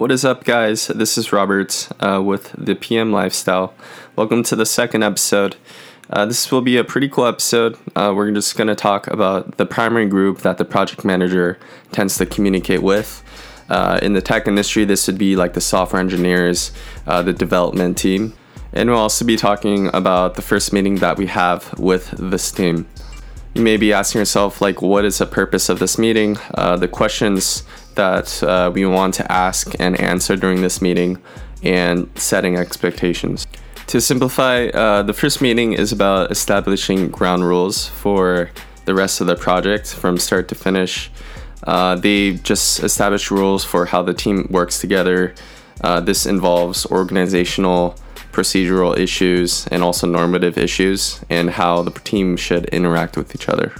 What 0.00 0.10
is 0.10 0.24
up, 0.24 0.44
guys? 0.44 0.86
This 0.86 1.18
is 1.18 1.30
Robert 1.30 1.90
uh, 2.00 2.22
with 2.24 2.54
the 2.56 2.74
PM 2.74 3.12
Lifestyle. 3.12 3.74
Welcome 4.16 4.42
to 4.44 4.56
the 4.56 4.64
second 4.64 5.02
episode. 5.02 5.56
Uh, 6.08 6.24
this 6.24 6.50
will 6.50 6.62
be 6.62 6.78
a 6.78 6.84
pretty 6.84 7.06
cool 7.06 7.26
episode. 7.26 7.76
Uh, 7.94 8.14
we're 8.16 8.30
just 8.30 8.56
going 8.56 8.68
to 8.68 8.74
talk 8.74 9.08
about 9.08 9.58
the 9.58 9.66
primary 9.66 10.06
group 10.06 10.38
that 10.38 10.56
the 10.56 10.64
project 10.64 11.04
manager 11.04 11.58
tends 11.92 12.16
to 12.16 12.24
communicate 12.24 12.82
with. 12.82 13.22
Uh, 13.68 13.98
in 14.00 14.14
the 14.14 14.22
tech 14.22 14.48
industry, 14.48 14.86
this 14.86 15.06
would 15.06 15.18
be 15.18 15.36
like 15.36 15.52
the 15.52 15.60
software 15.60 16.00
engineers, 16.00 16.72
uh, 17.06 17.20
the 17.20 17.34
development 17.34 17.98
team. 17.98 18.32
And 18.72 18.88
we'll 18.88 18.98
also 18.98 19.26
be 19.26 19.36
talking 19.36 19.94
about 19.94 20.34
the 20.34 20.42
first 20.42 20.72
meeting 20.72 20.94
that 21.00 21.18
we 21.18 21.26
have 21.26 21.78
with 21.78 22.10
this 22.12 22.50
team. 22.50 22.88
You 23.54 23.62
may 23.62 23.76
be 23.76 23.92
asking 23.92 24.20
yourself, 24.20 24.60
like, 24.60 24.80
what 24.80 25.04
is 25.04 25.18
the 25.18 25.26
purpose 25.26 25.68
of 25.68 25.80
this 25.80 25.98
meeting? 25.98 26.38
Uh, 26.54 26.76
the 26.76 26.86
questions 26.86 27.64
that 27.96 28.42
uh, 28.44 28.70
we 28.72 28.86
want 28.86 29.14
to 29.14 29.30
ask 29.30 29.72
and 29.80 29.98
answer 30.00 30.36
during 30.36 30.62
this 30.62 30.80
meeting, 30.80 31.20
and 31.62 32.08
setting 32.14 32.56
expectations. 32.56 33.46
To 33.88 34.00
simplify, 34.00 34.66
uh, 34.66 35.02
the 35.02 35.12
first 35.12 35.42
meeting 35.42 35.72
is 35.72 35.90
about 35.90 36.30
establishing 36.30 37.10
ground 37.10 37.44
rules 37.44 37.88
for 37.88 38.50
the 38.84 38.94
rest 38.94 39.20
of 39.20 39.26
the 39.26 39.34
project 39.34 39.92
from 39.94 40.16
start 40.16 40.46
to 40.48 40.54
finish. 40.54 41.10
Uh, 41.64 41.96
they 41.96 42.34
just 42.34 42.80
establish 42.84 43.30
rules 43.30 43.64
for 43.64 43.86
how 43.86 44.00
the 44.02 44.14
team 44.14 44.46
works 44.48 44.78
together. 44.78 45.34
Uh, 45.82 45.98
this 46.00 46.24
involves 46.24 46.86
organizational 46.86 47.96
procedural 48.32 48.96
issues 48.96 49.66
and 49.68 49.82
also 49.82 50.06
normative 50.06 50.56
issues 50.58 51.20
and 51.28 51.50
how 51.50 51.82
the 51.82 51.90
team 51.90 52.36
should 52.36 52.66
interact 52.66 53.16
with 53.16 53.34
each 53.34 53.48
other. 53.48 53.72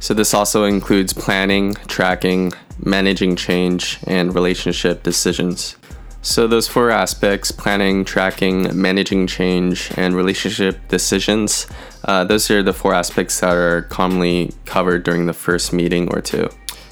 So, 0.00 0.14
this 0.14 0.34
also 0.34 0.64
includes 0.64 1.12
planning, 1.12 1.74
tracking, 1.86 2.52
managing 2.82 3.36
change, 3.36 3.98
and 4.06 4.34
relationship 4.34 5.02
decisions. 5.02 5.76
So, 6.20 6.46
those 6.46 6.68
four 6.68 6.90
aspects 6.90 7.50
planning, 7.50 8.04
tracking, 8.04 8.78
managing 8.78 9.26
change, 9.26 9.90
and 9.96 10.14
relationship 10.14 10.88
decisions 10.88 11.66
uh, 12.04 12.22
those 12.22 12.50
are 12.50 12.62
the 12.62 12.72
four 12.72 12.92
aspects 12.92 13.40
that 13.40 13.54
are 13.54 13.82
commonly 13.82 14.52
covered 14.66 15.04
during 15.04 15.24
the 15.24 15.32
first 15.32 15.72
meeting 15.72 16.12
or 16.12 16.20
two. 16.20 16.48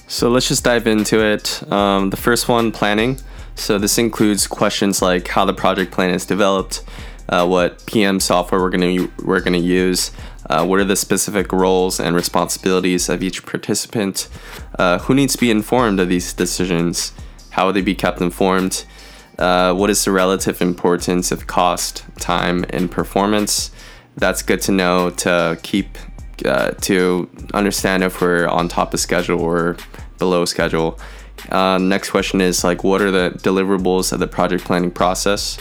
So, 0.08 0.31
let's 0.31 0.48
just 0.48 0.64
dive 0.64 0.86
into 0.86 1.23
it. 1.23 1.62
Um, 1.70 2.11
the 2.11 2.17
first 2.17 2.48
one 2.48 2.73
planning. 2.73 3.19
So 3.55 3.79
this 3.79 3.98
includes 3.98 4.47
questions 4.47 5.03
like 5.03 5.29
how 5.29 5.45
the 5.45 5.53
project 5.53 5.92
plan 5.92 6.11
is 6.11 6.25
developed, 6.25 6.83
uh, 7.28 7.47
what 7.47 7.84
PM 7.87 8.20
software 8.20 8.61
we're 8.61 8.70
gonna 8.70 9.09
we're 9.25 9.41
gonna 9.41 9.59
use, 9.59 10.11
uh, 10.51 10.65
what 10.65 10.81
are 10.81 10.84
the 10.84 10.97
specific 10.97 11.53
roles 11.53 12.01
and 12.01 12.14
responsibilities 12.17 13.09
of 13.09 13.23
each 13.23 13.45
participant, 13.47 14.29
uh, 14.79 14.98
who 15.01 15.14
needs 15.14 15.33
to 15.34 15.39
be 15.39 15.51
informed 15.51 16.01
of 16.01 16.09
these 16.09 16.33
decisions, 16.33 17.12
how 17.51 17.67
will 17.67 17.73
they 17.73 17.83
be 17.83 17.95
kept 17.95 18.20
informed, 18.20 18.84
uh, 19.39 19.73
what 19.75 19.91
is 19.91 20.05
the 20.05 20.11
relative 20.11 20.61
importance 20.61 21.33
of 21.33 21.47
cost, 21.47 22.05
time, 22.19 22.64
and 22.70 22.91
performance. 22.91 23.70
That's 24.17 24.42
good 24.42 24.61
to 24.62 24.73
know 24.73 25.11
to 25.11 25.59
keep 25.62 25.97
uh, 26.45 26.73
to 26.83 27.31
understand 27.55 28.03
if 28.03 28.20
we're 28.20 28.47
on 28.48 28.69
top 28.69 28.95
of 28.95 29.01
schedule 29.01 29.41
or 29.41 29.77
below 30.19 30.45
schedule. 30.45 30.98
Uh, 31.51 31.79
next 31.79 32.11
question 32.11 32.41
is 32.41 32.62
like, 32.62 32.84
what 32.84 33.01
are 33.01 33.11
the 33.11 33.31
deliverables 33.39 34.12
of 34.12 34.19
the 34.19 34.27
project 34.27 34.64
planning 34.64 34.91
process? 34.91 35.59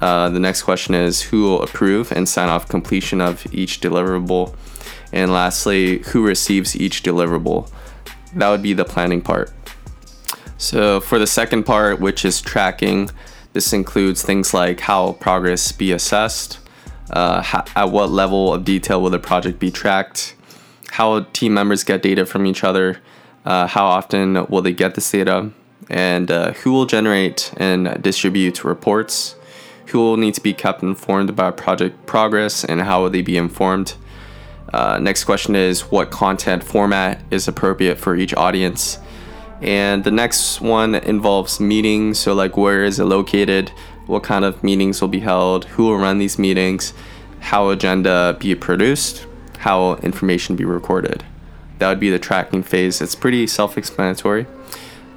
Uh, 0.00 0.30
the 0.30 0.40
next 0.40 0.62
question 0.62 0.94
is 0.94 1.22
who 1.22 1.42
will 1.42 1.62
approve 1.62 2.10
and 2.12 2.28
sign 2.28 2.48
off 2.48 2.68
completion 2.68 3.20
of 3.20 3.46
each 3.52 3.80
deliverable? 3.80 4.54
And 5.12 5.32
lastly, 5.32 5.98
who 5.98 6.24
receives 6.24 6.74
each 6.76 7.02
deliverable? 7.02 7.70
That 8.34 8.48
would 8.48 8.62
be 8.62 8.72
the 8.72 8.84
planning 8.84 9.20
part. 9.20 9.52
So, 10.56 11.00
for 11.00 11.18
the 11.18 11.26
second 11.26 11.64
part, 11.64 12.00
which 12.00 12.24
is 12.24 12.40
tracking, 12.40 13.10
this 13.52 13.72
includes 13.72 14.22
things 14.22 14.54
like 14.54 14.80
how 14.80 15.12
progress 15.14 15.72
be 15.72 15.90
assessed, 15.90 16.58
uh, 17.10 17.42
how, 17.42 17.64
at 17.74 17.90
what 17.90 18.10
level 18.10 18.54
of 18.54 18.64
detail 18.64 19.02
will 19.02 19.10
the 19.10 19.18
project 19.18 19.58
be 19.58 19.70
tracked, 19.70 20.34
how 20.90 21.20
team 21.32 21.54
members 21.54 21.82
get 21.82 22.02
data 22.02 22.24
from 22.26 22.46
each 22.46 22.62
other, 22.62 23.00
uh, 23.44 23.66
how 23.66 23.86
often 23.86 24.46
will 24.46 24.62
they 24.62 24.72
get 24.72 24.94
this 24.94 25.10
data, 25.10 25.50
and 25.88 26.30
uh, 26.30 26.52
who 26.52 26.72
will 26.72 26.86
generate 26.86 27.52
and 27.56 28.00
distribute 28.02 28.62
reports, 28.62 29.34
who 29.90 29.98
will 29.98 30.16
need 30.16 30.34
to 30.34 30.40
be 30.40 30.52
kept 30.54 30.82
informed 30.82 31.30
about 31.30 31.56
project 31.56 32.06
progress, 32.06 32.64
and 32.64 32.80
how 32.80 33.02
will 33.02 33.10
they 33.10 33.22
be 33.22 33.36
informed. 33.36 33.94
Uh, 34.72 34.98
next 34.98 35.24
question 35.24 35.56
is 35.56 35.82
what 35.82 36.10
content 36.10 36.62
format 36.62 37.20
is 37.30 37.48
appropriate 37.48 37.98
for 37.98 38.14
each 38.16 38.34
audience. 38.34 38.98
And 39.60 40.04
the 40.04 40.10
next 40.10 40.60
one 40.60 40.94
involves 40.94 41.60
meetings. 41.60 42.18
So, 42.18 42.34
like, 42.34 42.56
where 42.56 42.84
is 42.84 42.98
it 42.98 43.04
located? 43.04 43.70
What 44.06 44.22
kind 44.22 44.44
of 44.44 44.62
meetings 44.64 45.00
will 45.00 45.08
be 45.08 45.20
held? 45.20 45.66
Who 45.66 45.84
will 45.84 45.98
run 45.98 46.18
these 46.18 46.38
meetings? 46.38 46.94
How 47.40 47.68
agenda 47.70 48.36
be 48.38 48.54
produced? 48.54 49.26
How 49.58 49.96
information 49.96 50.56
be 50.56 50.64
recorded? 50.64 51.24
That 51.78 51.88
would 51.88 52.00
be 52.00 52.10
the 52.10 52.18
tracking 52.18 52.62
phase. 52.62 53.00
It's 53.00 53.14
pretty 53.14 53.46
self 53.46 53.76
explanatory. 53.76 54.46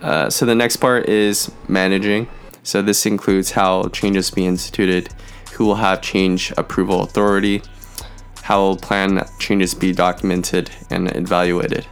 Uh, 0.02 0.30
so 0.30 0.46
the 0.46 0.56
next 0.56 0.78
part 0.78 1.08
is 1.08 1.52
managing. 1.68 2.28
So 2.64 2.82
this 2.82 3.06
includes 3.06 3.52
how 3.52 3.90
changes 3.90 4.32
be 4.32 4.46
instituted, 4.46 5.10
who 5.54 5.66
will 5.66 5.76
have 5.76 6.02
change 6.02 6.52
approval 6.58 7.04
authority, 7.04 7.62
how 8.42 8.62
will 8.62 8.78
plan 8.78 9.28
changes 9.40 9.74
be 9.74 9.92
documented 9.92 10.72
and 10.90 11.16
evaluated. 11.16 11.86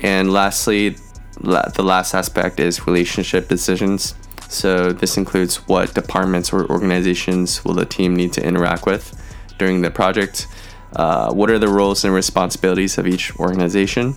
And 0.00 0.32
lastly, 0.32 0.96
la- 1.40 1.68
the 1.68 1.82
last 1.82 2.14
aspect 2.14 2.60
is 2.60 2.86
relationship 2.86 3.48
decisions. 3.48 4.14
So 4.48 4.92
this 4.92 5.16
includes 5.16 5.56
what 5.68 5.94
departments 5.94 6.52
or 6.52 6.70
organizations 6.70 7.64
will 7.64 7.74
the 7.74 7.84
team 7.84 8.16
need 8.16 8.32
to 8.34 8.44
interact 8.44 8.86
with 8.86 9.20
during 9.58 9.82
the 9.82 9.90
project 9.90 10.46
uh, 10.94 11.32
what 11.32 11.50
are 11.50 11.58
the 11.58 11.68
roles 11.68 12.04
and 12.04 12.14
responsibilities 12.14 12.98
of 12.98 13.06
each 13.06 13.34
organization? 13.36 14.16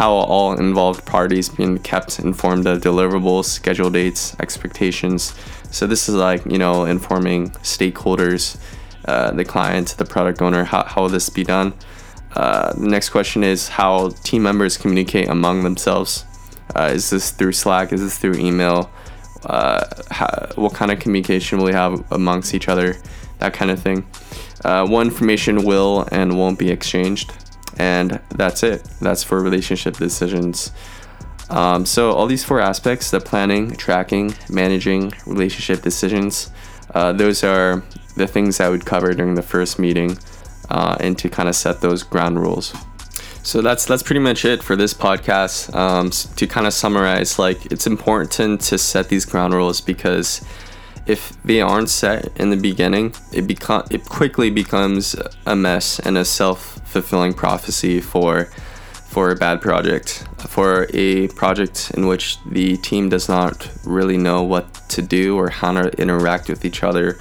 How 0.00 0.12
all 0.14 0.54
involved 0.54 1.04
parties 1.04 1.50
being 1.50 1.76
kept 1.76 2.20
informed 2.20 2.66
of 2.66 2.80
deliverables, 2.80 3.44
schedule 3.44 3.90
dates, 3.90 4.34
expectations? 4.40 5.34
So 5.72 5.86
this 5.86 6.08
is 6.08 6.14
like 6.14 6.42
you 6.46 6.56
know 6.56 6.86
informing 6.86 7.50
stakeholders, 7.60 8.58
uh, 9.04 9.32
the 9.32 9.44
client, 9.44 9.88
the 9.98 10.06
product 10.06 10.40
owner. 10.40 10.64
How 10.64 10.84
how 10.84 11.02
will 11.02 11.10
this 11.10 11.28
be 11.28 11.44
done? 11.44 11.74
Uh, 12.34 12.72
the 12.72 12.88
next 12.88 13.10
question 13.10 13.44
is 13.44 13.68
how 13.68 14.08
team 14.24 14.42
members 14.42 14.78
communicate 14.78 15.28
among 15.28 15.64
themselves. 15.64 16.24
Uh, 16.74 16.92
is 16.94 17.10
this 17.10 17.30
through 17.32 17.52
Slack? 17.52 17.92
Is 17.92 18.00
this 18.00 18.16
through 18.16 18.36
email? 18.36 18.90
Uh, 19.44 19.84
how, 20.10 20.48
what 20.54 20.72
kind 20.72 20.90
of 20.90 20.98
communication 20.98 21.58
will 21.58 21.66
we 21.66 21.74
have 21.74 22.10
amongst 22.10 22.54
each 22.54 22.70
other? 22.70 22.96
That 23.40 23.52
kind 23.52 23.70
of 23.70 23.82
thing. 23.82 24.06
Uh, 24.64 24.86
what 24.86 25.06
information 25.06 25.62
will 25.62 26.08
and 26.10 26.38
won't 26.38 26.58
be 26.58 26.70
exchanged, 26.70 27.34
and 27.76 28.20
that's 28.30 28.62
it. 28.62 28.82
That's 29.00 29.22
for 29.22 29.40
relationship 29.42 29.96
decisions. 29.96 30.72
Um, 31.48 31.84
so, 31.84 32.12
all 32.12 32.26
these 32.26 32.44
four 32.44 32.60
aspects 32.60 33.10
the 33.10 33.20
planning, 33.20 33.72
tracking, 33.72 34.34
managing, 34.48 35.12
relationship 35.26 35.82
decisions 35.82 36.50
uh, 36.94 37.12
those 37.12 37.44
are 37.44 37.82
the 38.16 38.26
things 38.26 38.60
I 38.60 38.68
would 38.68 38.84
cover 38.84 39.12
during 39.14 39.34
the 39.34 39.42
first 39.42 39.78
meeting 39.78 40.18
uh, 40.68 40.96
and 41.00 41.16
to 41.18 41.28
kind 41.28 41.48
of 41.48 41.54
set 41.54 41.80
those 41.80 42.02
ground 42.02 42.40
rules. 42.40 42.74
So 43.42 43.62
that's 43.62 43.86
that's 43.86 44.02
pretty 44.02 44.20
much 44.20 44.44
it 44.44 44.62
for 44.62 44.76
this 44.76 44.92
podcast. 44.92 45.74
Um, 45.74 46.10
to 46.10 46.46
kind 46.46 46.66
of 46.66 46.74
summarize, 46.74 47.38
like 47.38 47.72
it's 47.72 47.86
important 47.86 48.60
to 48.62 48.76
set 48.76 49.08
these 49.08 49.24
ground 49.24 49.54
rules 49.54 49.80
because 49.80 50.44
if 51.10 51.42
they 51.42 51.60
aren't 51.60 51.90
set 51.90 52.28
in 52.36 52.50
the 52.50 52.56
beginning, 52.56 53.12
it 53.32 53.42
become 53.42 53.82
it 53.90 54.04
quickly 54.04 54.48
becomes 54.48 55.16
a 55.44 55.56
mess 55.56 55.98
and 55.98 56.16
a 56.16 56.24
self-fulfilling 56.24 57.34
prophecy 57.34 58.00
for 58.00 58.44
for 59.08 59.32
a 59.32 59.34
bad 59.34 59.60
project, 59.60 60.24
for 60.46 60.86
a 60.94 61.26
project 61.42 61.90
in 61.96 62.06
which 62.06 62.38
the 62.44 62.76
team 62.76 63.08
does 63.08 63.28
not 63.28 63.68
really 63.84 64.16
know 64.16 64.44
what 64.44 64.72
to 64.88 65.02
do 65.02 65.36
or 65.36 65.48
how 65.48 65.72
to 65.72 65.88
interact 66.00 66.48
with 66.48 66.64
each 66.64 66.84
other 66.84 67.18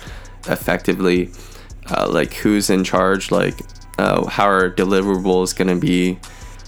effectively. 0.47 1.31
Uh, 1.89 2.07
like 2.07 2.31
who's 2.33 2.69
in 2.69 2.83
charge, 2.83 3.31
like 3.31 3.57
uh, 3.97 4.23
how 4.27 4.47
are 4.47 4.69
deliverables 4.69 5.57
going 5.57 5.73
to 5.75 5.81
be 5.93 6.19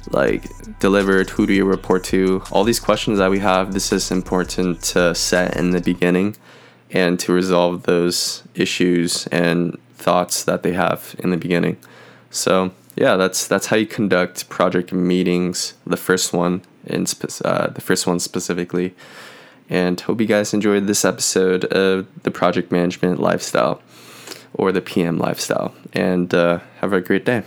like 0.10 0.44
delivered? 0.80 1.30
Who 1.30 1.46
do 1.46 1.54
you 1.54 1.66
report 1.66 2.04
to? 2.06 2.42
All 2.52 2.64
these 2.64 2.80
questions 2.80 3.20
that 3.20 3.30
we 3.30 3.38
have 3.38 3.74
this 3.74 3.92
is 3.92 4.10
important 4.10 4.82
to 4.94 5.14
set 5.14 5.56
in 5.56 5.70
the 5.70 5.82
beginning 5.82 6.36
and 6.92 7.20
to 7.20 7.32
resolve 7.32 7.84
those 7.84 8.44
issues 8.56 9.28
and 9.28 9.78
thoughts 9.96 10.44
that 10.44 10.64
they 10.64 10.74
have 10.74 11.16
in 11.20 11.30
the 11.30 11.38
beginning. 11.38 11.78
So 12.30 12.72
yeah, 12.96 13.16
that's 13.16 13.48
that's 13.48 13.68
how 13.68 13.78
you 13.78 13.86
conduct 13.86 14.50
project 14.50 14.92
meetings. 14.92 15.74
The 15.86 15.98
first 15.98 16.34
one 16.34 16.62
in 16.86 17.06
spe- 17.06 17.42
uh, 17.46 17.68
the 17.68 17.82
first 17.82 18.08
one 18.08 18.20
specifically. 18.20 18.94
And 19.70 20.00
hope 20.02 20.20
you 20.20 20.28
guys 20.28 20.54
enjoyed 20.54 20.88
this 20.88 21.06
episode 21.06 21.64
of 21.66 22.06
the 22.24 22.32
project 22.32 22.74
management 22.74 23.22
lifestyle 23.22 23.82
or 24.54 24.74
the 24.74 24.82
PM 24.82 25.18
lifestyle. 25.18 25.74
And 25.94 26.34
uh, 26.34 26.60
have 26.82 26.92
a 26.92 27.00
great 27.00 27.24
day. 27.24 27.44